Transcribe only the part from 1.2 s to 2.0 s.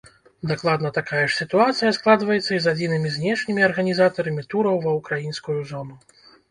ж сітуацыя